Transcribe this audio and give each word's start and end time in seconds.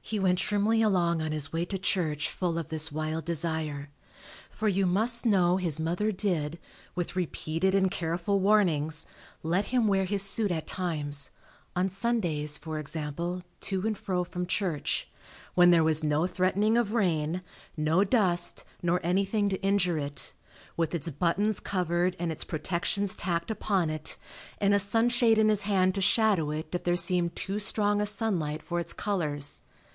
He 0.00 0.18
went 0.18 0.38
trimly 0.38 0.80
along 0.82 1.20
on 1.20 1.32
his 1.32 1.52
way 1.52 1.66
to 1.66 1.76
church 1.76 2.30
full 2.30 2.56
of 2.56 2.68
this 2.68 2.90
wild 2.90 3.26
desire. 3.26 3.90
For 4.48 4.66
you 4.66 4.86
must 4.86 5.26
know 5.26 5.58
his 5.58 5.78
mother 5.78 6.12
did, 6.12 6.58
with 6.94 7.14
repeated 7.14 7.74
and 7.74 7.90
careful 7.90 8.40
warnings, 8.40 9.04
let 9.42 9.66
him 9.66 9.86
wear 9.86 10.06
his 10.06 10.22
suit 10.22 10.50
at 10.50 10.66
times, 10.66 11.28
on 11.76 11.90
Sundays, 11.90 12.56
for 12.56 12.78
example, 12.78 13.42
to 13.62 13.86
and 13.86 13.98
fro 13.98 14.24
from 14.24 14.46
church, 14.46 15.10
when 15.54 15.72
there 15.72 15.84
was 15.84 16.02
no 16.02 16.26
threatening 16.26 16.78
of 16.78 16.94
rain, 16.94 17.42
no 17.76 18.02
dust 18.02 18.64
nor 18.82 19.00
anything 19.04 19.50
to 19.50 19.60
injure 19.62 19.98
it, 19.98 20.32
with 20.74 20.94
its 20.94 21.10
buttons 21.10 21.60
covered 21.60 22.16
and 22.18 22.32
its 22.32 22.44
protections 22.44 23.14
tacked 23.14 23.50
upon 23.50 23.90
it 23.90 24.16
and 24.56 24.72
a 24.72 24.78
sunshade 24.78 25.36
in 25.36 25.50
his 25.50 25.64
hand 25.64 25.94
to 25.94 26.00
shadow 26.00 26.50
it 26.50 26.68
if 26.74 26.84
there 26.84 26.96
seemed 26.96 27.36
too 27.36 27.58
strong 27.58 28.00
a 28.00 28.06
sunlight 28.06 28.62
for 28.62 28.80
its 28.80 28.94
colours. 28.94 29.60